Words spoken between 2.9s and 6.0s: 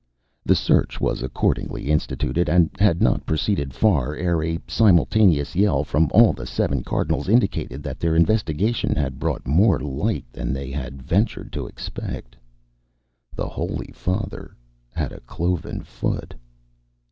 not proceeded far ere a simultaneous yell